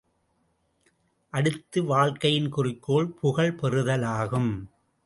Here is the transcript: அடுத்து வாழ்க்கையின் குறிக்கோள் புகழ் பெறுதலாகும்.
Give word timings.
அடுத்து 1.33 1.83
வாழ்க்கையின் 1.83 2.49
குறிக்கோள் 2.49 3.07
புகழ் 3.07 3.57
பெறுதலாகும். 3.61 4.51